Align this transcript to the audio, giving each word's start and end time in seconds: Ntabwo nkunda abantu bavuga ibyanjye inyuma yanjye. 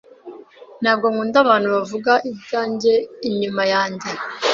Ntabwo 0.81 1.05
nkunda 1.11 1.37
abantu 1.45 1.67
bavuga 1.75 2.11
ibyanjye 2.31 2.93
inyuma 3.29 3.63
yanjye. 3.73 4.09